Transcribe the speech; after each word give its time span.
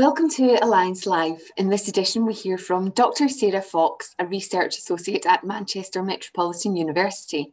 Welcome 0.00 0.30
to 0.30 0.56
Alliance 0.64 1.04
Live. 1.04 1.42
In 1.58 1.68
this 1.68 1.86
edition, 1.86 2.24
we 2.24 2.32
hear 2.32 2.56
from 2.56 2.88
Dr. 2.92 3.28
Sarah 3.28 3.60
Fox, 3.60 4.14
a 4.18 4.26
research 4.26 4.78
associate 4.78 5.26
at 5.26 5.44
Manchester 5.44 6.02
Metropolitan 6.02 6.74
University. 6.74 7.52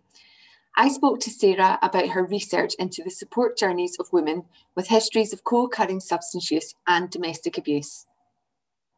I 0.77 0.87
spoke 0.87 1.19
to 1.19 1.29
Sarah 1.29 1.77
about 1.81 2.07
her 2.07 2.23
research 2.23 2.73
into 2.79 3.03
the 3.03 3.11
support 3.11 3.57
journeys 3.57 3.97
of 3.99 4.13
women 4.13 4.45
with 4.77 4.87
histories 4.87 5.33
of 5.33 5.43
co 5.43 5.65
occurring 5.65 5.99
substance 5.99 6.49
use 6.49 6.73
and 6.87 7.09
domestic 7.09 7.57
abuse. 7.57 8.05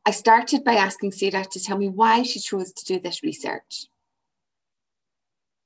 I 0.05 0.11
started 0.11 0.63
by 0.63 0.75
asking 0.75 1.13
Sarah 1.13 1.45
to 1.45 1.59
tell 1.59 1.79
me 1.79 1.89
why 1.89 2.21
she 2.21 2.39
chose 2.39 2.71
to 2.71 2.85
do 2.85 2.99
this 2.99 3.23
research. 3.23 3.87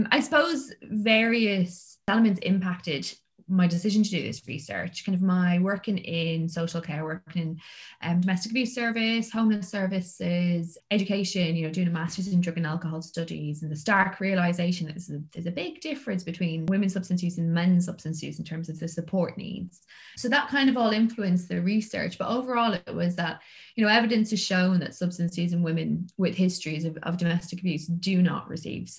I 0.10 0.22
suppose 0.22 0.72
various 0.84 1.98
elements 2.08 2.40
impacted 2.44 3.14
my 3.48 3.68
decision 3.68 4.04
to 4.04 4.10
do 4.10 4.22
this 4.22 4.48
research, 4.48 5.06
kind 5.06 5.16
of 5.16 5.22
my 5.22 5.60
working 5.60 5.98
in 5.98 6.48
social 6.48 6.82
care, 6.82 7.04
working 7.04 7.42
in 7.42 7.60
um, 8.02 8.22
domestic 8.22 8.52
abuse 8.52 8.74
service, 8.74 9.32
homeless 9.32 9.70
services, 9.70 10.78
education, 10.92 11.56
you 11.56 11.66
know, 11.66 11.74
doing 11.74 11.88
a 11.88 11.92
master's 11.92 12.28
in 12.28 12.42
drug 12.42 12.58
and 12.58 12.68
alcohol 12.68 13.02
studies, 13.02 13.64
and 13.64 13.72
the 13.72 13.76
stark 13.76 14.20
realization 14.20 14.88
that 14.88 14.94
there's 14.94 15.10
a, 15.10 15.22
there's 15.32 15.46
a 15.46 15.52
big 15.52 15.82
difference 15.82 16.24
between 16.24 16.66
women's 16.68 16.94
substance 16.94 17.24
use 17.24 17.38
and 17.38 17.54
men's 17.54 17.86
substance 17.86 18.22
use 18.24 18.40
in 18.40 18.46
terms 18.46 18.70
of 18.70 18.80
the 18.80 18.88
support 18.88 19.38
needs. 19.38 19.82
So 20.16 20.30
that 20.30 20.50
kind 20.50 20.70
of 20.70 20.78
all 20.78 20.92
influenced 20.92 21.50
the 21.50 21.62
research. 21.62 22.18
But 22.18 22.30
overall, 22.30 22.74
it 22.74 22.94
was 22.94 23.16
that, 23.16 23.42
you 23.76 23.84
know, 23.86 23.92
evidence 23.92 24.30
has 24.32 24.44
shown 24.44 24.80
that 24.80 24.96
substance 24.96 25.38
use 25.38 25.54
in 25.54 25.64
women 25.64 26.08
with 26.18 26.36
histories 26.36 26.86
of, 26.86 26.98
of 27.04 27.18
domestic 27.18 27.60
abuse 27.60 27.88
do 27.88 28.22
not 28.22 28.48
receive 28.50 28.90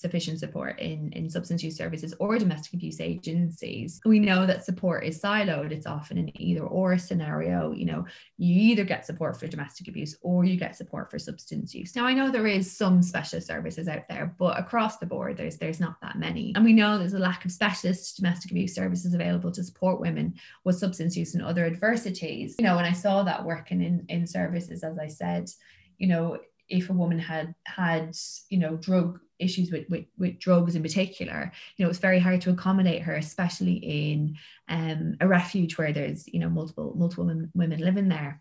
sufficient 0.00 0.38
support 0.38 0.78
in, 0.78 1.12
in 1.12 1.28
substance 1.28 1.62
use 1.62 1.76
services 1.76 2.14
or 2.18 2.38
domestic 2.38 2.74
abuse 2.74 3.00
agencies. 3.00 4.00
We 4.04 4.18
know 4.18 4.46
that 4.46 4.64
support 4.64 5.04
is 5.04 5.20
siloed. 5.20 5.72
It's 5.72 5.86
often 5.86 6.18
an 6.18 6.40
either 6.40 6.62
or 6.62 6.96
scenario. 6.98 7.72
You 7.72 7.86
know, 7.86 8.06
you 8.38 8.60
either 8.70 8.84
get 8.84 9.04
support 9.04 9.38
for 9.38 9.46
domestic 9.46 9.88
abuse 9.88 10.16
or 10.22 10.44
you 10.44 10.56
get 10.56 10.76
support 10.76 11.10
for 11.10 11.18
substance 11.18 11.74
use. 11.74 11.94
Now 11.94 12.06
I 12.06 12.14
know 12.14 12.30
there 12.30 12.46
is 12.46 12.74
some 12.74 13.02
specialist 13.02 13.46
services 13.46 13.88
out 13.88 14.08
there, 14.08 14.34
but 14.38 14.58
across 14.58 14.98
the 14.98 15.06
board 15.06 15.36
there's 15.36 15.58
there's 15.58 15.80
not 15.80 16.00
that 16.00 16.18
many. 16.18 16.52
And 16.54 16.64
we 16.64 16.72
know 16.72 16.98
there's 16.98 17.14
a 17.14 17.18
lack 17.18 17.44
of 17.44 17.52
specialist 17.52 18.16
domestic 18.16 18.50
abuse 18.50 18.74
services 18.74 19.14
available 19.14 19.52
to 19.52 19.64
support 19.64 20.00
women 20.00 20.34
with 20.64 20.78
substance 20.78 21.16
use 21.16 21.34
and 21.34 21.44
other 21.44 21.66
adversities. 21.66 22.56
You 22.58 22.64
know, 22.64 22.76
when 22.76 22.84
I 22.84 22.92
saw 22.92 23.22
that 23.24 23.44
working 23.44 23.82
in, 23.82 24.06
in 24.08 24.26
services, 24.26 24.82
as 24.82 24.98
I 24.98 25.08
said, 25.08 25.50
you 25.98 26.06
know, 26.06 26.38
if 26.70 26.88
a 26.88 26.94
woman 26.94 27.18
had 27.18 27.54
had, 27.66 28.16
you 28.48 28.58
know, 28.58 28.76
drug 28.76 29.20
issues 29.38 29.70
with, 29.70 29.88
with, 29.88 30.04
with 30.18 30.38
drugs 30.38 30.76
in 30.76 30.82
particular, 30.82 31.52
you 31.76 31.84
know, 31.84 31.90
it's 31.90 31.98
very 31.98 32.18
hard 32.18 32.40
to 32.42 32.50
accommodate 32.50 33.02
her, 33.02 33.16
especially 33.16 33.74
in 33.74 34.36
um, 34.68 35.16
a 35.20 35.28
refuge 35.28 35.76
where 35.76 35.92
there's, 35.92 36.26
you 36.28 36.38
know, 36.40 36.48
multiple 36.48 36.94
multiple 36.96 37.24
women, 37.24 37.50
women 37.54 37.80
living 37.80 38.08
there. 38.08 38.40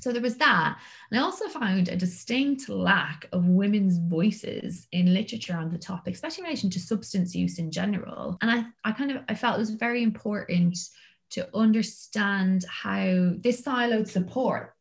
So 0.00 0.12
there 0.12 0.22
was 0.22 0.36
that. 0.36 0.78
And 1.10 1.18
I 1.18 1.22
also 1.22 1.48
found 1.48 1.88
a 1.88 1.96
distinct 1.96 2.68
lack 2.68 3.28
of 3.32 3.46
women's 3.46 3.98
voices 3.98 4.86
in 4.92 5.14
literature 5.14 5.56
on 5.56 5.70
the 5.70 5.78
topic, 5.78 6.14
especially 6.14 6.42
in 6.42 6.46
relation 6.46 6.70
to 6.70 6.80
substance 6.80 7.34
use 7.34 7.58
in 7.58 7.70
general. 7.70 8.36
And 8.42 8.50
I, 8.50 8.64
I 8.84 8.92
kind 8.92 9.12
of 9.12 9.22
I 9.28 9.34
felt 9.34 9.56
it 9.56 9.60
was 9.60 9.70
very 9.70 10.02
important 10.02 10.76
to 11.30 11.48
understand 11.56 12.64
how 12.68 13.32
this 13.38 13.62
siloed 13.62 14.08
support 14.08 14.73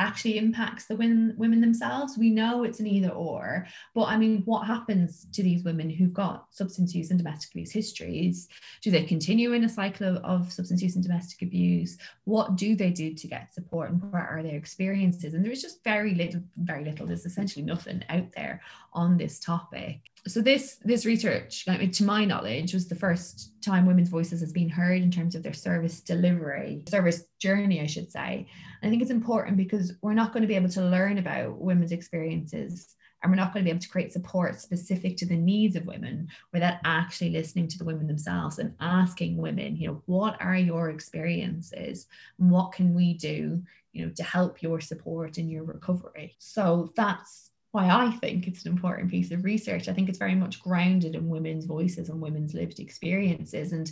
actually 0.00 0.38
impacts 0.38 0.86
the 0.86 0.96
women 0.96 1.34
women 1.36 1.60
themselves. 1.60 2.16
We 2.16 2.30
know 2.30 2.64
it's 2.64 2.80
an 2.80 2.86
either 2.86 3.10
or 3.10 3.66
but 3.94 4.04
i 4.04 4.16
mean 4.16 4.42
what 4.44 4.66
happens 4.66 5.26
to 5.32 5.42
these 5.42 5.62
women 5.64 5.90
who've 5.90 6.12
got 6.12 6.46
substance 6.50 6.94
use 6.94 7.10
and 7.10 7.18
domestic 7.18 7.52
abuse 7.52 7.72
histories? 7.72 8.48
Do 8.82 8.90
they 8.90 9.04
continue 9.04 9.52
in 9.52 9.64
a 9.64 9.68
cycle 9.68 10.08
of, 10.08 10.16
of 10.24 10.52
substance 10.52 10.82
use 10.82 10.94
and 10.96 11.04
domestic 11.04 11.42
abuse? 11.42 11.98
What 12.24 12.56
do 12.56 12.74
they 12.74 12.90
do 12.90 13.14
to 13.14 13.26
get 13.26 13.54
support 13.54 13.90
and 13.90 14.02
what 14.02 14.22
are 14.22 14.42
their 14.42 14.56
experiences? 14.56 15.34
And 15.34 15.44
there's 15.44 15.62
just 15.62 15.84
very 15.84 16.14
little 16.14 16.42
very 16.56 16.84
little. 16.84 17.06
There's 17.06 17.26
essentially 17.26 17.64
nothing 17.64 18.02
out 18.08 18.32
there 18.34 18.62
on 18.92 19.16
this 19.16 19.40
topic. 19.40 20.00
So 20.26 20.42
this 20.42 20.76
this 20.84 21.06
research 21.06 21.64
to 21.64 22.04
my 22.04 22.24
knowledge 22.24 22.74
was 22.74 22.88
the 22.88 22.94
first 22.94 23.52
time 23.62 23.86
women's 23.86 24.10
voices 24.10 24.40
has 24.40 24.52
been 24.52 24.68
heard 24.68 25.00
in 25.00 25.10
terms 25.10 25.34
of 25.34 25.42
their 25.42 25.54
service 25.54 26.00
delivery 26.00 26.84
service 26.88 27.24
journey 27.38 27.80
i 27.80 27.86
should 27.86 28.10
say. 28.10 28.46
And 28.82 28.88
i 28.88 28.90
think 28.90 29.00
it's 29.00 29.10
important 29.10 29.56
because 29.56 29.94
we're 30.02 30.14
not 30.14 30.32
going 30.32 30.42
to 30.42 30.48
be 30.48 30.56
able 30.56 30.68
to 30.70 30.84
learn 30.84 31.18
about 31.18 31.58
women's 31.58 31.92
experiences 31.92 32.94
and 33.22 33.30
we're 33.30 33.36
not 33.36 33.52
going 33.52 33.64
to 33.64 33.68
be 33.68 33.70
able 33.70 33.80
to 33.80 33.88
create 33.88 34.12
support 34.12 34.60
specific 34.60 35.16
to 35.18 35.26
the 35.26 35.36
needs 35.36 35.76
of 35.76 35.86
women 35.86 36.28
without 36.52 36.78
actually 36.84 37.30
listening 37.30 37.68
to 37.68 37.78
the 37.78 37.84
women 37.84 38.06
themselves 38.06 38.58
and 38.58 38.74
asking 38.80 39.36
women 39.36 39.76
you 39.76 39.88
know 39.88 40.02
what 40.06 40.40
are 40.40 40.56
your 40.56 40.90
experiences? 40.90 42.06
And 42.38 42.50
what 42.50 42.72
can 42.72 42.94
we 42.94 43.14
do 43.14 43.62
you 43.92 44.04
know 44.04 44.12
to 44.16 44.22
help 44.22 44.62
your 44.62 44.80
support 44.80 45.38
in 45.38 45.48
your 45.48 45.64
recovery? 45.64 46.36
So 46.38 46.92
that's 46.94 47.49
why 47.72 47.88
I 47.88 48.10
think 48.12 48.46
it's 48.46 48.64
an 48.64 48.72
important 48.72 49.10
piece 49.10 49.30
of 49.30 49.44
research. 49.44 49.88
I 49.88 49.92
think 49.92 50.08
it's 50.08 50.18
very 50.18 50.34
much 50.34 50.60
grounded 50.60 51.14
in 51.14 51.28
women's 51.28 51.66
voices 51.66 52.08
and 52.08 52.20
women's 52.20 52.54
lived 52.54 52.80
experiences. 52.80 53.72
And 53.72 53.90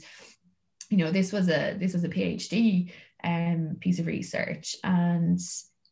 you 0.91 0.97
know, 0.99 1.11
this 1.11 1.33
was 1.33 1.49
a 1.49 1.77
this 1.79 1.93
was 1.93 2.05
a 2.05 2.09
PhD 2.09 2.91
um, 3.25 3.77
piece 3.81 3.99
of 3.99 4.07
research, 4.07 4.77
and 4.85 5.39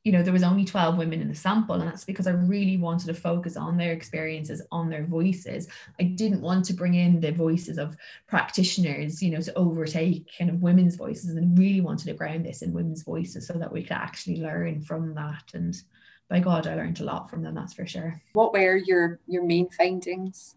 you 0.06 0.12
know 0.12 0.22
there 0.22 0.32
was 0.32 0.44
only 0.44 0.64
12 0.64 0.96
women 0.96 1.20
in 1.20 1.26
the 1.28 1.34
sample 1.34 1.74
and 1.74 1.88
that's 1.88 2.04
because 2.04 2.28
i 2.28 2.30
really 2.30 2.76
wanted 2.76 3.08
to 3.08 3.14
focus 3.14 3.56
on 3.56 3.76
their 3.76 3.92
experiences 3.92 4.62
on 4.70 4.88
their 4.88 5.04
voices 5.04 5.66
i 5.98 6.04
didn't 6.04 6.40
want 6.42 6.64
to 6.64 6.72
bring 6.74 6.94
in 6.94 7.18
the 7.18 7.32
voices 7.32 7.76
of 7.76 7.96
practitioners 8.28 9.20
you 9.20 9.32
know 9.32 9.40
to 9.40 9.52
overtake 9.54 10.30
kind 10.38 10.48
of 10.48 10.62
women's 10.62 10.94
voices 10.94 11.30
and 11.30 11.58
really 11.58 11.80
wanted 11.80 12.06
to 12.06 12.14
ground 12.14 12.46
this 12.46 12.62
in 12.62 12.72
women's 12.72 13.02
voices 13.02 13.48
so 13.48 13.54
that 13.54 13.72
we 13.72 13.82
could 13.82 13.96
actually 13.96 14.36
learn 14.36 14.80
from 14.80 15.12
that 15.12 15.42
and 15.54 15.82
by 16.28 16.40
God, 16.40 16.66
I 16.66 16.74
learned 16.74 17.00
a 17.00 17.04
lot 17.04 17.30
from 17.30 17.42
them, 17.42 17.54
that's 17.54 17.74
for 17.74 17.86
sure. 17.86 18.20
What 18.32 18.52
were 18.52 18.76
your 18.76 19.20
your 19.26 19.44
main 19.44 19.70
findings? 19.70 20.56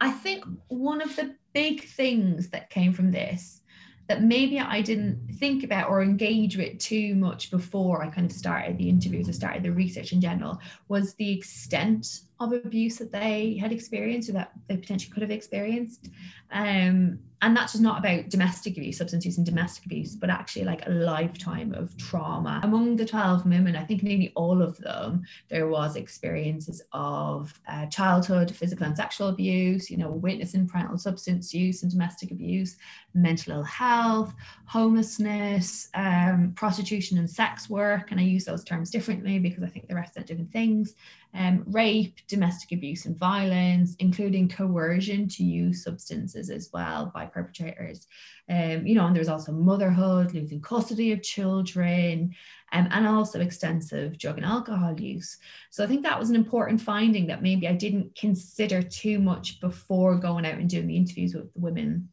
I 0.00 0.10
think 0.10 0.44
one 0.68 1.00
of 1.00 1.16
the 1.16 1.34
big 1.52 1.84
things 1.84 2.50
that 2.50 2.70
came 2.70 2.92
from 2.92 3.10
this 3.10 3.62
that 4.06 4.22
maybe 4.22 4.60
I 4.60 4.82
didn't 4.82 5.36
think 5.38 5.64
about 5.64 5.88
or 5.88 6.02
engage 6.02 6.58
with 6.58 6.78
too 6.78 7.14
much 7.14 7.50
before 7.50 8.02
I 8.02 8.10
kind 8.10 8.30
of 8.30 8.36
started 8.36 8.76
the 8.76 8.88
interviews 8.88 9.28
or 9.28 9.32
started 9.32 9.62
the 9.62 9.72
research 9.72 10.12
in 10.12 10.20
general 10.20 10.60
was 10.88 11.14
the 11.14 11.32
extent 11.32 12.20
of 12.38 12.52
abuse 12.52 12.96
that 12.98 13.12
they 13.12 13.56
had 13.58 13.72
experienced 13.72 14.28
or 14.28 14.32
that 14.32 14.52
they 14.68 14.76
potentially 14.76 15.12
could 15.12 15.22
have 15.22 15.30
experienced. 15.30 16.10
Um, 16.52 17.18
and 17.44 17.54
that's 17.54 17.72
just 17.72 17.82
not 17.82 17.98
about 17.98 18.30
domestic 18.30 18.78
abuse, 18.78 18.96
substance 18.96 19.26
use 19.26 19.36
and 19.36 19.44
domestic 19.44 19.84
abuse, 19.84 20.16
but 20.16 20.30
actually 20.30 20.64
like 20.64 20.86
a 20.86 20.90
lifetime 20.90 21.74
of 21.74 21.94
trauma. 21.98 22.58
Among 22.62 22.96
the 22.96 23.04
12 23.04 23.44
women, 23.44 23.76
I 23.76 23.84
think 23.84 24.02
nearly 24.02 24.32
all 24.34 24.62
of 24.62 24.78
them, 24.78 25.24
there 25.50 25.68
was 25.68 25.96
experiences 25.96 26.82
of 26.92 27.52
uh, 27.68 27.84
childhood 27.86 28.50
physical 28.50 28.86
and 28.86 28.96
sexual 28.96 29.28
abuse, 29.28 29.90
you 29.90 29.98
know, 29.98 30.10
witnessing 30.10 30.66
parental 30.66 30.96
substance 30.96 31.52
use 31.52 31.82
and 31.82 31.92
domestic 31.92 32.30
abuse, 32.30 32.78
mental 33.12 33.52
ill 33.52 33.62
health, 33.62 34.32
homelessness, 34.64 35.90
um, 35.92 36.54
prostitution 36.56 37.18
and 37.18 37.28
sex 37.28 37.68
work. 37.68 38.10
And 38.10 38.18
I 38.18 38.22
use 38.22 38.46
those 38.46 38.64
terms 38.64 38.90
differently 38.90 39.38
because 39.38 39.62
I 39.62 39.68
think 39.68 39.86
they 39.86 39.94
represent 39.94 40.26
different 40.26 40.50
things 40.50 40.94
um, 41.34 41.64
rape, 41.66 42.20
domestic 42.28 42.72
abuse, 42.72 43.06
and 43.06 43.18
violence, 43.18 43.96
including 43.98 44.48
coercion 44.48 45.28
to 45.28 45.42
use 45.42 45.82
substances 45.82 46.48
as 46.48 46.70
well 46.72 47.10
by 47.12 47.26
perpetrators. 47.26 48.06
Um, 48.48 48.86
you 48.86 48.94
know, 48.94 49.06
and 49.06 49.16
there's 49.16 49.28
also 49.28 49.50
motherhood, 49.50 50.32
losing 50.32 50.60
custody 50.60 51.12
of 51.12 51.22
children, 51.22 52.34
um, 52.72 52.88
and 52.90 53.06
also 53.06 53.40
extensive 53.40 54.16
drug 54.16 54.36
and 54.36 54.46
alcohol 54.46 54.98
use. 54.98 55.38
So 55.70 55.82
I 55.82 55.88
think 55.88 56.04
that 56.04 56.18
was 56.18 56.30
an 56.30 56.36
important 56.36 56.80
finding 56.80 57.26
that 57.26 57.42
maybe 57.42 57.66
I 57.66 57.72
didn't 57.72 58.14
consider 58.14 58.80
too 58.82 59.18
much 59.18 59.60
before 59.60 60.16
going 60.16 60.46
out 60.46 60.58
and 60.58 60.70
doing 60.70 60.86
the 60.86 60.96
interviews 60.96 61.34
with 61.34 61.52
the 61.52 61.60
women. 61.60 62.10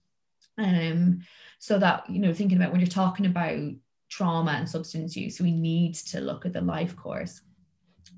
Um, 0.57 1.21
so 1.59 1.77
that, 1.77 2.09
you 2.09 2.19
know, 2.19 2.33
thinking 2.33 2.57
about 2.57 2.71
when 2.71 2.81
you're 2.81 2.89
talking 2.89 3.27
about 3.27 3.71
trauma 4.09 4.51
and 4.51 4.67
substance 4.67 5.15
use, 5.15 5.39
we 5.39 5.51
need 5.51 5.93
to 5.93 6.19
look 6.19 6.45
at 6.45 6.53
the 6.53 6.61
life 6.61 6.95
course 6.95 7.41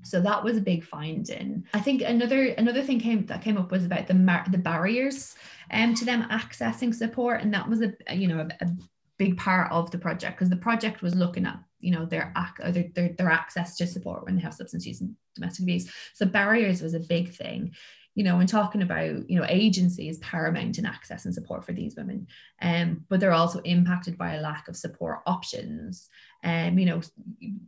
so 0.04 0.20
that 0.20 0.44
was 0.44 0.56
a 0.56 0.60
big 0.60 0.84
finding. 0.84 1.64
I 1.74 1.80
think 1.80 2.02
another 2.02 2.48
another 2.58 2.82
thing 2.82 3.00
came 3.00 3.26
that 3.26 3.42
came 3.42 3.56
up 3.56 3.70
was 3.70 3.84
about 3.84 4.06
the 4.06 4.14
mar- 4.14 4.46
the 4.50 4.58
barriers 4.58 5.34
um, 5.70 5.94
to 5.94 6.04
them 6.04 6.28
accessing 6.30 6.94
support, 6.94 7.40
and 7.40 7.52
that 7.54 7.68
was 7.68 7.82
a 7.82 7.92
you 8.14 8.28
know 8.28 8.40
a, 8.40 8.64
a 8.64 8.70
big 9.16 9.36
part 9.36 9.70
of 9.70 9.90
the 9.90 9.98
project 9.98 10.36
because 10.36 10.50
the 10.50 10.56
project 10.56 11.02
was 11.02 11.14
looking 11.14 11.46
at 11.46 11.58
you 11.80 11.90
know 11.90 12.04
their, 12.04 12.32
their, 12.58 12.84
their 12.94 13.08
their 13.10 13.30
access 13.30 13.76
to 13.76 13.86
support 13.86 14.24
when 14.24 14.36
they 14.36 14.42
have 14.42 14.54
substance 14.54 14.86
use 14.86 15.00
and 15.00 15.14
domestic 15.34 15.62
abuse. 15.62 15.90
So 16.14 16.26
barriers 16.26 16.82
was 16.82 16.94
a 16.94 17.00
big 17.00 17.32
thing 17.32 17.74
you 18.14 18.22
know, 18.22 18.36
when 18.36 18.46
talking 18.46 18.82
about, 18.82 19.28
you 19.28 19.38
know, 19.38 19.46
agency 19.48 20.08
is 20.08 20.18
paramount 20.18 20.78
in 20.78 20.86
access 20.86 21.24
and 21.24 21.34
support 21.34 21.64
for 21.64 21.72
these 21.72 21.96
women, 21.96 22.26
um, 22.62 23.04
but 23.08 23.18
they're 23.18 23.32
also 23.32 23.58
impacted 23.60 24.16
by 24.16 24.34
a 24.34 24.40
lack 24.40 24.68
of 24.68 24.76
support 24.76 25.20
options. 25.26 26.08
Um, 26.44 26.78
you 26.78 26.86
know, 26.86 27.00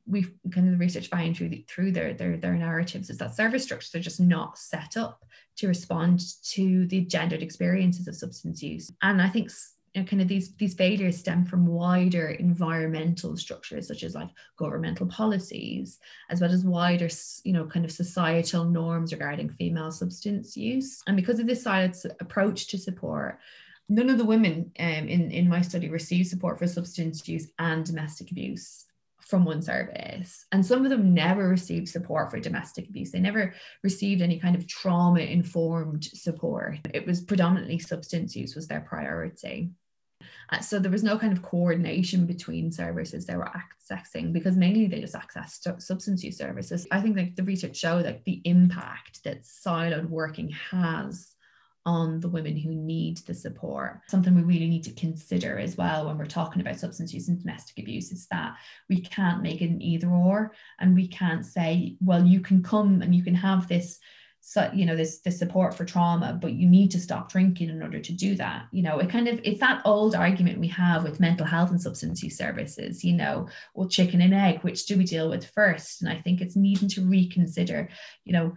we've 0.06 0.32
kind 0.52 0.66
of 0.66 0.72
the 0.72 0.78
research 0.78 1.08
find 1.08 1.37
through 1.37 1.48
the, 1.48 1.64
through 1.69 1.93
their, 1.93 2.14
their 2.14 2.37
their 2.37 2.54
narratives 2.54 3.10
is 3.10 3.19
that 3.19 3.34
service 3.34 3.64
structures 3.64 3.94
are 3.94 4.00
just 4.00 4.20
not 4.20 4.58
set 4.58 4.96
up 4.96 5.25
to 5.56 5.69
respond 5.69 6.22
to 6.52 6.87
the 6.87 7.00
gendered 7.00 7.43
experiences 7.43 8.06
of 8.06 8.14
substance 8.14 8.62
use. 8.62 8.93
And 9.02 9.20
I 9.20 9.28
think 9.28 9.50
you 9.96 10.02
know, 10.02 10.08
kind 10.08 10.20
of 10.20 10.28
these 10.28 10.54
these 10.56 10.75
failures 10.75 11.16
stem 11.16 11.46
from 11.46 11.66
wider 11.66 12.28
environmental 12.28 13.34
structures 13.34 13.88
such 13.88 14.02
as 14.02 14.14
like 14.14 14.28
governmental 14.58 15.06
policies 15.06 15.98
as 16.28 16.38
well 16.38 16.52
as 16.52 16.64
wider 16.64 17.08
you 17.44 17.52
know 17.54 17.64
kind 17.64 17.87
of 17.87 17.90
societal 17.90 18.64
norms 18.64 19.10
regarding 19.10 19.48
female 19.48 19.90
substance 19.90 20.54
use 20.54 21.02
and 21.06 21.16
because 21.16 21.38
of 21.38 21.46
this 21.46 21.62
silent 21.62 21.96
approach 22.20 22.66
to 22.66 22.76
support 22.76 23.38
none 23.88 24.10
of 24.10 24.19
the 24.19 24.25
women 24.25 24.70
um, 24.78 25.08
in 25.08 25.31
in 25.31 25.48
my 25.48 25.62
study 25.62 25.88
received 25.88 26.28
support 26.28 26.58
for 26.58 26.66
substance 26.66 27.26
use 27.26 27.48
and 27.58 27.87
domestic 27.87 28.31
abuse 28.31 28.84
from 29.20 29.44
one 29.44 29.60
service. 29.60 30.46
And 30.52 30.64
some 30.64 30.84
of 30.84 30.90
them 30.90 31.12
never 31.12 31.48
received 31.48 31.88
support 31.88 32.31
for 32.31 32.38
domestic 32.38 32.88
abuse. 32.88 33.10
They 33.10 33.19
never 33.19 33.54
received 33.82 34.22
any 34.22 34.38
kind 34.38 34.54
of 34.54 34.69
trauma 34.69 35.19
informed 35.19 36.04
support. 36.04 36.78
It 36.94 37.04
was 37.04 37.22
predominantly 37.22 37.81
substance 37.81 38.37
use 38.37 38.54
was 38.54 38.69
their 38.69 38.82
priority. 38.82 39.72
Uh, 40.50 40.60
so 40.60 40.78
there 40.78 40.90
was 40.90 41.02
no 41.02 41.19
kind 41.19 41.32
of 41.32 41.43
coordination 41.43 42.26
between 42.26 42.70
services 42.70 43.26
they 43.26 43.37
were 43.37 43.50
accessing 43.50 44.32
because 44.32 44.56
mainly 44.56 44.87
they 44.87 45.00
just 45.00 45.14
accessed 45.14 45.81
substance 45.82 46.22
use 46.22 46.38
services. 46.38 46.87
I 46.90 47.00
think 47.00 47.16
like 47.16 47.37
the 47.37 47.43
research 47.43 47.76
showed 47.76 48.04
like 48.04 48.25
the 48.25 48.40
impact 48.44 49.25
that 49.25 49.43
siloed 49.43 50.08
working 50.08 50.50
has 50.70 51.32
on 51.87 52.19
the 52.19 52.28
women 52.28 52.56
who 52.56 52.75
need 52.75 53.19
the 53.19 53.32
support. 53.32 54.00
Something 54.08 54.34
we 54.34 54.43
really 54.43 54.69
need 54.69 54.82
to 54.84 54.93
consider 54.93 55.56
as 55.56 55.76
well 55.76 56.06
when 56.06 56.19
we're 56.19 56.26
talking 56.26 56.60
about 56.60 56.81
substance 56.81 57.14
use 57.14 57.28
and 57.28 57.38
domestic 57.38 57.78
abuse 57.78 58.10
is 58.10 58.26
that 58.32 58.56
we 58.88 59.00
can't 59.00 59.40
make 59.40 59.62
it 59.62 59.70
an 59.70 59.81
either 59.81 60.08
or, 60.08 60.52
and 60.81 60.96
we 60.96 61.06
can't 61.06 61.46
say, 61.46 61.96
well, 62.00 62.25
you 62.25 62.40
can 62.40 62.62
come 62.62 63.02
and 63.02 63.14
you 63.14 63.22
can 63.22 63.37
have 63.37 63.69
this 63.69 64.00
so 64.48 64.70
you 64.72 64.87
know 64.87 64.94
this 64.94 65.19
this 65.19 65.40
support 65.40 65.75
for 65.75 65.84
trauma 65.84 66.38
but 66.40 66.52
you 66.52 66.69
need 66.69 66.88
to 66.88 67.00
stop 67.00 67.32
drinking 67.32 67.69
in 67.69 67.82
order 67.82 67.98
to 67.98 68.12
do 68.12 68.37
that. 68.37 68.66
You 68.70 68.84
know 68.84 69.00
it 69.00 69.10
kind 69.10 69.26
of 69.26 69.40
it's 69.43 69.58
that 69.58 69.82
old 69.84 70.14
argument 70.14 70.60
we 70.60 70.69
have 70.69 71.02
with 71.02 71.19
mental 71.19 71.44
health 71.44 71.70
and 71.70 71.82
substance 71.82 72.22
use 72.22 72.38
services 72.38 73.02
you 73.02 73.12
know 73.14 73.48
well 73.75 73.88
chicken 73.88 74.20
and 74.20 74.32
egg 74.32 74.60
which 74.62 74.87
do 74.87 74.96
we 74.96 75.04
deal 75.04 75.28
with 75.28 75.50
first? 75.50 76.00
And 76.00 76.08
i 76.08 76.20
think 76.20 76.40
it's 76.40 76.54
needing 76.54 76.88
to 76.90 77.04
reconsider 77.04 77.88
you 78.25 78.32
know 78.32 78.54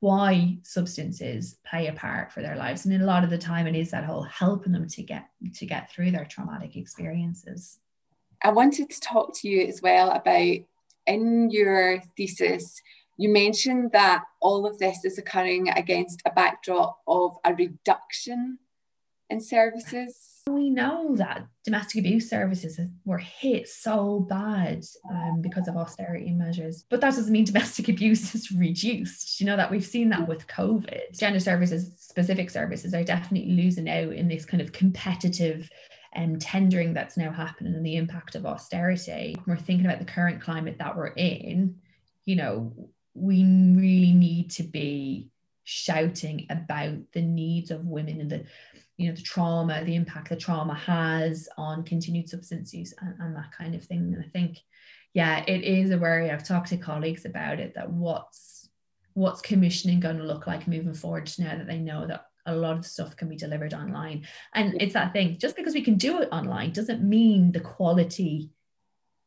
why 0.00 0.58
substances 0.62 1.56
play 1.66 1.86
a 1.86 1.92
part 1.94 2.30
for 2.30 2.42
their 2.42 2.56
lives. 2.56 2.84
And 2.84 3.00
a 3.00 3.06
lot 3.06 3.24
of 3.24 3.30
the 3.30 3.38
time 3.38 3.66
it 3.66 3.74
is 3.74 3.90
that 3.92 4.04
whole 4.04 4.24
helping 4.24 4.72
them 4.72 4.86
to 4.86 5.02
get 5.02 5.30
to 5.54 5.64
get 5.64 5.90
through 5.90 6.10
their 6.10 6.26
traumatic 6.26 6.76
experiences. 6.76 7.78
I 8.42 8.50
wanted 8.50 8.90
to 8.90 9.00
talk 9.00 9.34
to 9.36 9.48
you 9.48 9.66
as 9.66 9.80
well 9.80 10.10
about 10.10 10.58
in 11.06 11.50
your 11.50 12.02
thesis 12.14 12.82
you 13.16 13.28
mentioned 13.28 13.92
that 13.92 14.24
all 14.40 14.66
of 14.66 14.78
this 14.78 15.04
is 15.04 15.18
occurring 15.18 15.68
against 15.68 16.22
a 16.24 16.30
backdrop 16.30 17.00
of 17.06 17.36
a 17.44 17.54
reduction 17.54 18.58
in 19.30 19.40
services 19.40 20.34
we 20.50 20.68
know 20.68 21.16
that 21.16 21.46
domestic 21.64 22.00
abuse 22.00 22.28
services 22.28 22.78
were 23.06 23.18
hit 23.18 23.66
so 23.66 24.20
bad 24.28 24.84
um, 25.10 25.40
because 25.40 25.68
of 25.68 25.76
austerity 25.76 26.30
measures, 26.30 26.84
but 26.90 27.00
that 27.00 27.14
doesn't 27.14 27.32
mean 27.32 27.44
domestic 27.46 27.88
abuse 27.88 28.34
is 28.34 28.52
reduced. 28.52 29.40
You 29.40 29.46
know 29.46 29.56
that 29.56 29.70
we've 29.70 29.84
seen 29.84 30.10
that 30.10 30.28
with 30.28 30.46
COVID. 30.46 31.18
Gender 31.18 31.40
services, 31.40 31.92
specific 31.96 32.50
services, 32.50 32.92
are 32.92 33.04
definitely 33.04 33.52
losing 33.52 33.88
out 33.88 34.12
in 34.12 34.28
this 34.28 34.44
kind 34.44 34.60
of 34.60 34.72
competitive 34.72 35.70
um, 36.14 36.38
tendering 36.38 36.92
that's 36.92 37.16
now 37.16 37.32
happening 37.32 37.74
and 37.74 37.84
the 37.84 37.96
impact 37.96 38.34
of 38.34 38.44
austerity. 38.44 39.36
We're 39.46 39.56
thinking 39.56 39.86
about 39.86 39.98
the 39.98 40.04
current 40.04 40.42
climate 40.42 40.76
that 40.78 40.94
we're 40.94 41.08
in, 41.08 41.76
you 42.26 42.36
know, 42.36 42.72
we 43.14 43.44
really 43.44 44.12
need 44.12 44.50
to 44.50 44.62
be 44.62 45.28
shouting 45.64 46.46
about 46.50 46.94
the 47.12 47.22
needs 47.22 47.70
of 47.70 47.86
women 47.86 48.20
and 48.20 48.30
the 48.30 48.44
you 48.96 49.08
know 49.08 49.14
the 49.14 49.22
trauma 49.22 49.82
the 49.84 49.94
impact 49.94 50.28
the 50.28 50.36
trauma 50.36 50.74
has 50.74 51.48
on 51.56 51.82
continued 51.82 52.28
substance 52.28 52.74
use 52.74 52.92
and, 53.00 53.14
and 53.18 53.36
that 53.36 53.50
kind 53.52 53.74
of 53.74 53.82
thing. 53.84 54.14
And 54.14 54.24
i 54.24 54.28
think 54.28 54.58
yeah 55.14 55.44
it 55.46 55.62
is 55.62 55.90
a 55.90 55.98
worry. 55.98 56.30
I've 56.30 56.46
talked 56.46 56.68
to 56.68 56.76
colleagues 56.76 57.24
about 57.24 57.60
it 57.60 57.74
that 57.74 57.90
what's 57.90 58.68
what's 59.14 59.40
commissioning 59.40 60.00
going 60.00 60.18
to 60.18 60.24
look 60.24 60.46
like 60.46 60.68
moving 60.68 60.94
forward 60.94 61.30
now 61.38 61.56
that 61.56 61.66
they 61.66 61.78
know 61.78 62.06
that 62.06 62.26
a 62.46 62.54
lot 62.54 62.76
of 62.76 62.84
stuff 62.84 63.16
can 63.16 63.28
be 63.28 63.36
delivered 63.36 63.72
online. 63.72 64.26
And 64.54 64.80
it's 64.82 64.94
that 64.94 65.12
thing 65.12 65.38
just 65.38 65.56
because 65.56 65.72
we 65.72 65.82
can 65.82 65.96
do 65.96 66.20
it 66.20 66.28
online 66.30 66.72
doesn't 66.72 67.02
mean 67.02 67.52
the 67.52 67.60
quality 67.60 68.50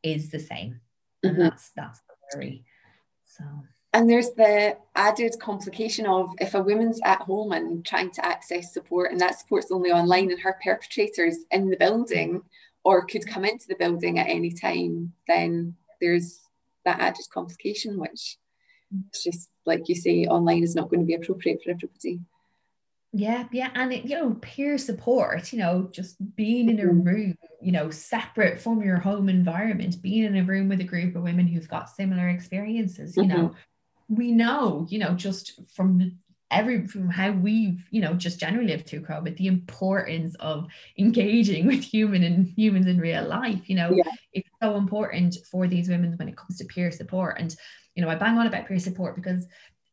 is 0.03 0.29
the 0.29 0.39
same. 0.39 0.81
And 1.23 1.33
mm-hmm. 1.33 1.41
that's 1.43 1.71
that's 1.75 2.01
the 2.01 2.37
worry. 2.37 2.65
So 3.25 3.43
and 3.93 4.09
there's 4.09 4.31
the 4.31 4.77
added 4.95 5.35
complication 5.39 6.05
of 6.05 6.29
if 6.39 6.53
a 6.53 6.61
woman's 6.61 6.99
at 7.05 7.21
home 7.21 7.51
and 7.51 7.85
trying 7.85 8.11
to 8.11 8.25
access 8.25 8.73
support, 8.73 9.11
and 9.11 9.19
that 9.21 9.39
support's 9.39 9.71
only 9.71 9.91
online, 9.91 10.31
and 10.31 10.41
her 10.41 10.59
perpetrator's 10.63 11.37
in 11.51 11.69
the 11.69 11.77
building 11.77 12.41
or 12.83 13.05
could 13.05 13.27
come 13.27 13.43
into 13.43 13.67
the 13.67 13.75
building 13.75 14.19
at 14.19 14.29
any 14.29 14.51
time, 14.51 15.13
then 15.27 15.75
there's 15.99 16.41
that 16.85 16.99
added 16.99 17.25
complication, 17.33 17.99
which 17.99 18.37
is 19.13 19.21
just 19.23 19.49
like 19.65 19.89
you 19.89 19.95
say, 19.95 20.25
online 20.25 20.63
is 20.63 20.75
not 20.75 20.89
going 20.89 21.01
to 21.01 21.05
be 21.05 21.15
appropriate 21.15 21.61
for 21.63 21.71
everybody. 21.71 22.19
Yeah, 23.13 23.45
yeah, 23.51 23.71
and 23.73 23.93
it, 23.93 24.05
you 24.05 24.15
know, 24.15 24.37
peer 24.41 24.77
support, 24.77 25.51
you 25.51 25.59
know, 25.59 25.89
just 25.91 26.17
being 26.35 26.69
in 26.69 26.79
a 26.79 26.83
mm-hmm. 26.83 27.03
room, 27.03 27.37
you 27.61 27.71
know, 27.71 27.89
separate 27.89 28.59
from 28.59 28.81
your 28.81 28.97
home 28.97 29.27
environment, 29.29 30.01
being 30.01 30.25
in 30.25 30.37
a 30.37 30.43
room 30.43 30.69
with 30.69 30.81
a 30.81 30.85
group 30.85 31.15
of 31.15 31.23
women 31.23 31.47
who've 31.47 31.69
got 31.69 31.89
similar 31.89 32.29
experiences, 32.29 33.15
you 33.15 33.23
mm-hmm. 33.23 33.37
know, 33.37 33.55
we 34.07 34.31
know, 34.31 34.87
you 34.89 34.99
know, 34.99 35.13
just 35.13 35.59
from 35.73 36.17
every 36.49 36.87
from 36.87 37.09
how 37.09 37.31
we've 37.31 37.85
you 37.91 37.99
know 37.99 38.13
just 38.13 38.39
generally 38.39 38.67
lived 38.67 38.87
through 38.87 39.01
covid 39.01 39.35
the 39.35 39.47
importance 39.47 40.33
of 40.39 40.65
engaging 40.97 41.67
with 41.67 41.83
human 41.83 42.23
and 42.23 42.47
humans 42.47 42.87
in 42.87 43.01
real 43.01 43.27
life 43.27 43.67
you 43.69 43.75
know 43.75 43.91
yeah. 43.91 44.09
it's 44.31 44.49
so 44.61 44.75
important 44.77 45.35
for 45.51 45.67
these 45.67 45.89
women 45.89 46.15
when 46.17 46.29
it 46.29 46.37
comes 46.37 46.57
to 46.57 46.63
peer 46.65 46.89
support 46.89 47.37
and 47.37 47.53
you 47.95 48.01
know 48.01 48.09
i 48.09 48.15
bang 48.15 48.37
on 48.37 48.47
about 48.47 48.65
peer 48.65 48.79
support 48.79 49.13
because 49.13 49.45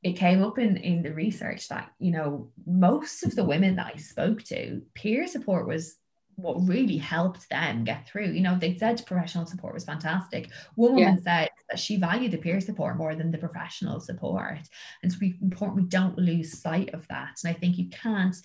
it 0.05 0.13
came 0.13 0.45
up 0.45 0.59
in 0.59 0.77
in 0.77 1.03
the 1.03 1.13
research 1.13 1.67
that 1.69 1.91
you 1.99 2.13
know 2.13 2.49
most 2.67 3.25
of 3.25 3.35
the 3.35 3.45
women 3.45 3.75
that 3.75 3.93
i 3.93 3.99
spoke 3.99 4.41
to 4.45 4.81
peer 4.95 5.27
support 5.27 5.67
was 5.67 5.97
what 6.37 6.67
really 6.67 6.97
helped 6.97 7.49
them 7.49 7.85
get 7.85 8.07
through. 8.07 8.27
You 8.27 8.41
know, 8.41 8.59
they 8.59 8.77
said 8.77 9.03
professional 9.07 9.47
support 9.47 9.75
was 9.75 9.85
fantastic. 9.85 10.51
One 10.75 10.95
woman 10.95 11.21
yeah. 11.25 11.47
said 11.47 11.49
she 11.77 11.97
valued 11.97 12.33
the 12.33 12.39
peer 12.39 12.61
support 12.61 12.97
more 12.97 13.15
than 13.15 13.31
the 13.31 13.39
professional 13.39 14.01
support. 14.01 14.59
And 15.03 15.13
it's 15.13 15.21
really 15.21 15.39
important 15.43 15.83
we 15.83 15.89
don't 15.89 16.19
lose 16.19 16.61
sight 16.61 16.93
of 16.95 17.07
that. 17.09 17.39
And 17.43 17.55
I 17.55 17.59
think 17.59 17.79
you 17.79 17.89
can't, 17.89 18.37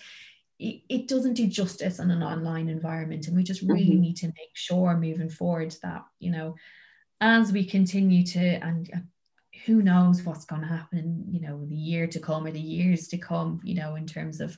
it, 0.58 0.82
it 0.88 1.08
doesn't 1.08 1.34
do 1.34 1.46
justice 1.46 1.98
in 1.98 2.10
an 2.10 2.22
online 2.22 2.68
environment. 2.68 3.26
And 3.26 3.36
we 3.36 3.42
just 3.42 3.62
really 3.62 3.90
mm-hmm. 3.90 4.00
need 4.00 4.16
to 4.18 4.26
make 4.26 4.54
sure 4.54 4.96
moving 4.96 5.30
forward 5.30 5.74
that, 5.82 6.04
you 6.18 6.30
know, 6.30 6.54
as 7.20 7.52
we 7.52 7.64
continue 7.64 8.24
to, 8.24 8.40
and 8.40 8.90
uh, 8.94 8.98
who 9.66 9.82
knows 9.82 10.22
what's 10.22 10.46
going 10.46 10.62
to 10.62 10.68
happen, 10.68 11.26
you 11.30 11.40
know, 11.40 11.64
the 11.66 11.76
year 11.76 12.06
to 12.06 12.18
come 12.18 12.46
or 12.46 12.50
the 12.50 12.60
years 12.60 13.08
to 13.08 13.18
come, 13.18 13.60
you 13.62 13.74
know, 13.74 13.94
in 13.96 14.06
terms 14.06 14.40
of 14.40 14.56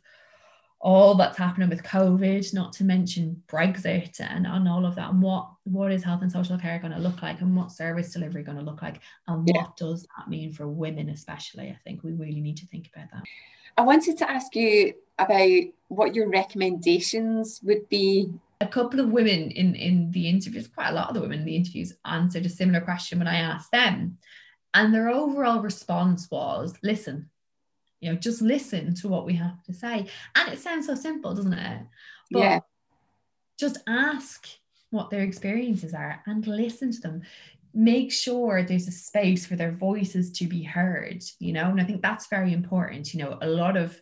all 0.82 1.14
that's 1.14 1.38
happening 1.38 1.68
with 1.68 1.84
COVID, 1.84 2.52
not 2.52 2.72
to 2.74 2.84
mention 2.84 3.40
Brexit 3.46 4.18
and, 4.18 4.46
and 4.46 4.68
all 4.68 4.84
of 4.84 4.96
that. 4.96 5.10
And 5.10 5.22
what 5.22 5.48
what 5.62 5.92
is 5.92 6.02
health 6.02 6.22
and 6.22 6.32
social 6.32 6.58
care 6.58 6.80
going 6.80 6.92
to 6.92 6.98
look 6.98 7.22
like 7.22 7.40
and 7.40 7.56
what 7.56 7.70
service 7.70 8.12
delivery 8.12 8.42
going 8.42 8.58
to 8.58 8.64
look 8.64 8.82
like? 8.82 9.00
And 9.28 9.46
yeah. 9.46 9.62
what 9.62 9.76
does 9.76 10.02
that 10.02 10.28
mean 10.28 10.52
for 10.52 10.66
women, 10.66 11.08
especially? 11.08 11.68
I 11.68 11.78
think 11.84 12.02
we 12.02 12.12
really 12.12 12.40
need 12.40 12.56
to 12.58 12.66
think 12.66 12.90
about 12.94 13.10
that. 13.12 13.22
I 13.78 13.82
wanted 13.82 14.18
to 14.18 14.30
ask 14.30 14.54
you 14.56 14.94
about 15.18 15.62
what 15.86 16.16
your 16.16 16.28
recommendations 16.28 17.60
would 17.62 17.88
be. 17.88 18.32
A 18.60 18.66
couple 18.66 18.98
of 18.98 19.10
women 19.10 19.52
in, 19.52 19.76
in 19.76 20.10
the 20.10 20.28
interviews, 20.28 20.66
quite 20.66 20.90
a 20.90 20.94
lot 20.94 21.08
of 21.08 21.14
the 21.14 21.20
women 21.20 21.40
in 21.40 21.44
the 21.44 21.56
interviews 21.56 21.94
answered 22.04 22.44
a 22.44 22.50
similar 22.50 22.80
question 22.80 23.18
when 23.18 23.28
I 23.28 23.36
asked 23.36 23.70
them. 23.70 24.18
And 24.74 24.92
their 24.92 25.10
overall 25.10 25.60
response 25.60 26.28
was 26.30 26.74
listen, 26.82 27.30
you 28.02 28.12
know 28.12 28.18
just 28.18 28.42
listen 28.42 28.94
to 28.94 29.08
what 29.08 29.24
we 29.24 29.34
have 29.34 29.62
to 29.62 29.72
say 29.72 30.06
and 30.34 30.52
it 30.52 30.58
sounds 30.58 30.86
so 30.86 30.94
simple 30.94 31.34
doesn't 31.34 31.54
it 31.54 31.82
but 32.30 32.40
yeah 32.40 32.60
just 33.58 33.78
ask 33.86 34.48
what 34.90 35.08
their 35.08 35.22
experiences 35.22 35.94
are 35.94 36.20
and 36.26 36.46
listen 36.46 36.92
to 36.92 37.00
them 37.00 37.22
make 37.72 38.12
sure 38.12 38.62
there's 38.62 38.88
a 38.88 38.92
space 38.92 39.46
for 39.46 39.56
their 39.56 39.72
voices 39.72 40.30
to 40.30 40.46
be 40.46 40.62
heard 40.62 41.22
you 41.38 41.52
know 41.52 41.70
and 41.70 41.80
i 41.80 41.84
think 41.84 42.02
that's 42.02 42.26
very 42.26 42.52
important 42.52 43.14
you 43.14 43.22
know 43.22 43.38
a 43.40 43.46
lot 43.46 43.76
of 43.76 43.98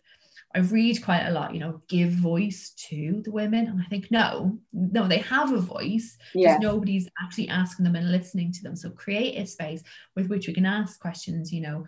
I 0.53 0.59
read 0.59 1.03
quite 1.03 1.25
a 1.27 1.31
lot, 1.31 1.53
you 1.53 1.59
know, 1.59 1.81
give 1.87 2.11
voice 2.11 2.71
to 2.89 3.21
the 3.23 3.31
women. 3.31 3.67
And 3.67 3.81
I 3.81 3.85
think, 3.85 4.11
no, 4.11 4.59
no, 4.73 5.07
they 5.07 5.19
have 5.19 5.53
a 5.53 5.59
voice. 5.59 6.17
Yeah. 6.35 6.57
Nobody's 6.59 7.07
actually 7.23 7.47
asking 7.47 7.85
them 7.85 7.95
and 7.95 8.11
listening 8.11 8.51
to 8.51 8.63
them. 8.63 8.75
So 8.75 8.89
create 8.89 9.37
a 9.37 9.45
space 9.45 9.81
with 10.15 10.27
which 10.27 10.47
we 10.47 10.53
can 10.53 10.65
ask 10.65 10.99
questions, 10.99 11.53
you 11.53 11.61
know, 11.61 11.85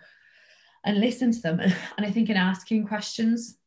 and 0.84 1.00
listen 1.00 1.32
to 1.32 1.40
them. 1.40 1.60
And 1.96 2.06
I 2.06 2.10
think 2.10 2.30
in 2.30 2.36
asking 2.36 2.86
questions, 2.86 3.58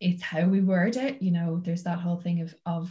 it's 0.00 0.22
how 0.22 0.44
we 0.44 0.60
word 0.60 0.96
it. 0.96 1.22
You 1.22 1.30
know, 1.30 1.60
there's 1.64 1.84
that 1.84 2.00
whole 2.00 2.16
thing 2.18 2.40
of 2.40 2.54
of 2.66 2.90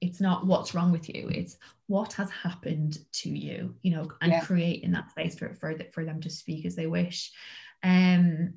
it's 0.00 0.20
not 0.20 0.46
what's 0.46 0.74
wrong 0.74 0.92
with 0.92 1.08
you, 1.08 1.28
it's 1.28 1.56
what 1.86 2.12
has 2.14 2.30
happened 2.30 2.98
to 3.12 3.30
you, 3.30 3.74
you 3.82 3.92
know, 3.92 4.10
and 4.20 4.32
yeah. 4.32 4.40
creating 4.40 4.92
that 4.92 5.10
space 5.10 5.38
for, 5.38 5.54
for, 5.54 5.74
for 5.92 6.04
them 6.04 6.20
to 6.20 6.30
speak 6.30 6.66
as 6.66 6.76
they 6.76 6.86
wish. 6.86 7.32
Um, 7.82 8.54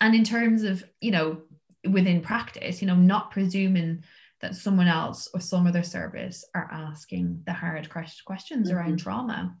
and 0.00 0.14
in 0.14 0.24
terms 0.24 0.62
of, 0.64 0.84
you 1.00 1.10
know, 1.10 1.42
within 1.88 2.20
practice, 2.20 2.80
you 2.80 2.88
know, 2.88 2.96
not 2.96 3.30
presuming 3.30 4.02
that 4.40 4.56
someone 4.56 4.88
else 4.88 5.28
or 5.32 5.40
some 5.40 5.66
other 5.66 5.82
service 5.82 6.44
are 6.54 6.68
asking 6.70 7.42
the 7.46 7.52
hard 7.52 7.88
questions 7.88 8.68
mm-hmm. 8.68 8.76
around 8.76 8.98
trauma. 8.98 9.56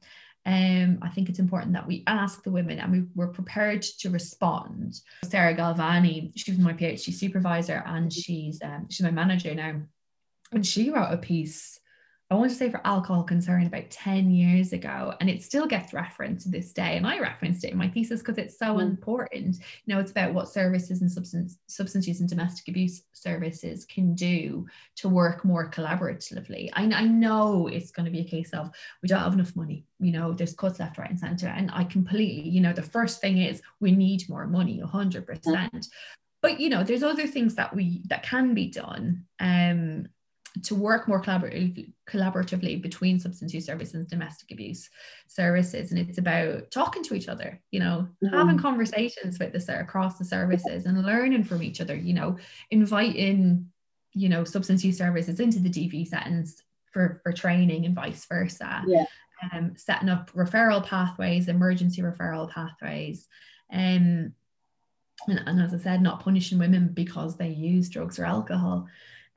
Um, 0.46 0.98
I 1.00 1.08
think 1.08 1.28
it's 1.28 1.38
important 1.38 1.72
that 1.72 1.86
we 1.86 2.04
ask 2.06 2.42
the 2.42 2.50
women 2.50 2.78
and 2.78 2.92
we 2.92 3.04
were 3.14 3.28
prepared 3.28 3.82
to 4.00 4.10
respond. 4.10 5.00
Sarah 5.24 5.56
Galvani, 5.56 6.32
she's 6.36 6.58
my 6.58 6.74
PhD 6.74 7.12
supervisor 7.14 7.82
and 7.86 8.12
she's 8.12 8.60
um, 8.62 8.86
she's 8.90 9.04
my 9.04 9.10
manager 9.10 9.54
now. 9.54 9.80
And 10.52 10.66
she 10.66 10.90
wrote 10.90 11.12
a 11.12 11.16
piece 11.16 11.80
I 12.34 12.38
want 12.38 12.50
to 12.50 12.56
say 12.56 12.68
for 12.68 12.80
alcohol 12.84 13.22
concern 13.22 13.66
about 13.66 13.90
10 13.90 14.30
years 14.30 14.72
ago, 14.72 15.14
and 15.20 15.30
it 15.30 15.42
still 15.42 15.66
gets 15.66 15.92
referenced 15.92 16.44
to 16.44 16.50
this 16.50 16.72
day. 16.72 16.96
And 16.96 17.06
I 17.06 17.20
referenced 17.20 17.64
it 17.64 17.70
in 17.70 17.78
my 17.78 17.88
thesis 17.88 18.20
because 18.20 18.38
it's 18.38 18.58
so 18.58 18.76
mm. 18.76 18.82
important. 18.82 19.56
You 19.84 19.94
know, 19.94 20.00
it's 20.00 20.10
about 20.10 20.34
what 20.34 20.48
services 20.48 21.00
and 21.00 21.10
substance 21.10 21.58
substance 21.68 22.08
use 22.08 22.20
and 22.20 22.28
domestic 22.28 22.68
abuse 22.68 23.02
services 23.12 23.84
can 23.84 24.14
do 24.14 24.66
to 24.96 25.08
work 25.08 25.44
more 25.44 25.70
collaboratively. 25.70 26.70
I, 26.72 26.84
I 26.84 27.04
know 27.04 27.68
it's 27.68 27.92
going 27.92 28.06
to 28.06 28.12
be 28.12 28.20
a 28.20 28.24
case 28.24 28.52
of 28.52 28.70
we 29.02 29.08
don't 29.08 29.20
have 29.20 29.34
enough 29.34 29.54
money, 29.54 29.84
you 30.00 30.12
know, 30.12 30.32
there's 30.32 30.54
cuts 30.54 30.80
left, 30.80 30.98
right, 30.98 31.10
and 31.10 31.18
center. 31.18 31.46
And 31.46 31.70
I 31.72 31.84
completely, 31.84 32.48
you 32.48 32.60
know, 32.60 32.72
the 32.72 32.82
first 32.82 33.20
thing 33.20 33.38
is 33.38 33.62
we 33.80 33.92
need 33.92 34.28
more 34.28 34.46
money, 34.46 34.82
100%. 34.84 35.24
Mm. 35.24 35.88
But 36.42 36.60
you 36.60 36.68
know, 36.68 36.84
there's 36.84 37.02
other 37.02 37.26
things 37.26 37.54
that 37.54 37.74
we 37.74 38.02
that 38.08 38.22
can 38.22 38.52
be 38.52 38.66
done. 38.66 39.24
Um, 39.40 40.08
to 40.62 40.74
work 40.74 41.08
more 41.08 41.20
collaboratively, 41.20 41.92
collaboratively 42.08 42.80
between 42.80 43.18
substance 43.18 43.52
use 43.52 43.66
services 43.66 43.94
and 43.94 44.08
domestic 44.08 44.52
abuse 44.52 44.88
services. 45.26 45.90
And 45.90 45.98
it's 45.98 46.18
about 46.18 46.70
talking 46.70 47.02
to 47.04 47.14
each 47.14 47.28
other 47.28 47.60
you 47.70 47.80
know 47.80 48.08
mm-hmm. 48.22 48.34
having 48.34 48.58
conversations 48.58 49.38
with 49.38 49.52
this 49.52 49.68
across 49.68 50.18
the 50.18 50.24
services 50.24 50.86
and 50.86 51.04
learning 51.04 51.44
from 51.44 51.62
each 51.62 51.80
other 51.80 51.96
you 51.96 52.14
know 52.14 52.36
inviting 52.70 53.66
you 54.12 54.28
know 54.28 54.44
substance 54.44 54.84
use 54.84 54.96
services 54.96 55.40
into 55.40 55.58
the 55.58 55.68
dv 55.68 56.06
settings 56.06 56.62
for 56.94 57.20
for 57.22 57.32
training 57.32 57.84
and 57.84 57.94
vice 57.94 58.24
versa. 58.24 58.82
Yeah. 58.86 59.04
Um, 59.52 59.74
setting 59.76 60.08
up 60.08 60.30
referral 60.30 60.86
pathways 60.86 61.48
emergency 61.48 62.00
referral 62.00 62.48
pathways. 62.48 63.28
Um, 63.70 64.32
and, 65.28 65.42
and 65.46 65.60
as 65.60 65.72
i 65.74 65.78
said 65.78 66.02
not 66.02 66.20
punishing 66.20 66.58
women 66.58 66.88
because 66.92 67.36
they 67.36 67.48
use 67.48 67.88
drugs 67.88 68.18
or 68.18 68.24
alcohol 68.24 68.86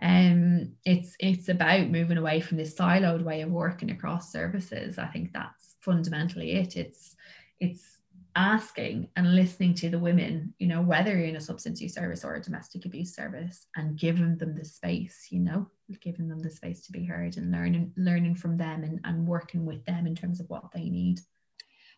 um, 0.01 0.73
it's 0.85 1.15
it's 1.19 1.49
about 1.49 1.89
moving 1.89 2.17
away 2.17 2.39
from 2.39 2.57
this 2.57 2.75
siloed 2.75 3.23
way 3.23 3.41
of 3.41 3.49
working 3.49 3.91
across 3.91 4.31
services. 4.31 4.97
I 4.97 5.07
think 5.07 5.33
that's 5.33 5.75
fundamentally 5.81 6.51
it. 6.53 6.77
It's 6.77 7.15
it's 7.59 7.97
asking 8.35 9.09
and 9.15 9.35
listening 9.35 9.73
to 9.73 9.89
the 9.89 9.97
women, 9.97 10.53
you 10.59 10.67
know, 10.67 10.81
whether 10.81 11.17
you're 11.17 11.27
in 11.27 11.35
a 11.35 11.41
substance 11.41 11.81
use 11.81 11.95
service 11.95 12.23
or 12.23 12.35
a 12.35 12.41
domestic 12.41 12.85
abuse 12.85 13.15
service, 13.15 13.65
and 13.75 13.97
giving 13.97 14.37
them 14.37 14.55
the 14.55 14.63
space, 14.63 15.27
you 15.31 15.39
know, 15.39 15.67
giving 16.01 16.27
them 16.27 16.39
the 16.39 16.51
space 16.51 16.81
to 16.81 16.91
be 16.91 17.03
heard 17.03 17.35
and 17.37 17.51
learning 17.51 17.91
learning 17.97 18.35
from 18.35 18.55
them 18.55 18.83
and, 18.83 18.99
and 19.03 19.25
working 19.25 19.65
with 19.65 19.83
them 19.85 20.05
in 20.05 20.15
terms 20.15 20.39
of 20.39 20.47
what 20.49 20.71
they 20.73 20.89
need. 20.89 21.19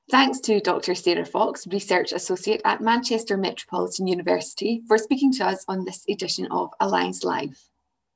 Thanks 0.09 0.39
to 0.41 0.59
Dr. 0.61 0.95
Sarah 0.95 1.25
Fox, 1.25 1.67
Research 1.67 2.13
Associate 2.13 2.61
at 2.65 2.81
Manchester 2.81 3.37
Metropolitan 3.37 4.07
University, 4.07 4.81
for 4.87 4.97
speaking 4.97 5.31
to 5.33 5.45
us 5.45 5.63
on 5.67 5.85
this 5.85 6.03
edition 6.09 6.47
of 6.49 6.71
Alliance 6.79 7.23
Live. 7.23 7.68